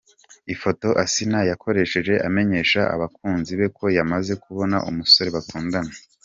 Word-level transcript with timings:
Ifoto 0.53 0.87
Asinah 1.03 1.45
yakoresheje 1.51 2.13
amenyesha 2.27 2.81
abakunzi 2.95 3.51
be 3.59 3.67
ko 3.77 3.85
yamaze 3.97 4.33
kubona 4.43 4.77
umusore 4.89 5.29
bakundana. 5.37 5.93